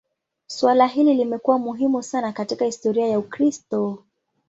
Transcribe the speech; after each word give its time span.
Suala 0.47 0.87
hili 0.87 1.13
limekuwa 1.13 1.59
muhimu 1.59 2.03
sana 2.03 2.31
katika 2.31 2.65
historia 2.65 3.07
ya 3.07 3.19
Ukristo. 3.19 4.03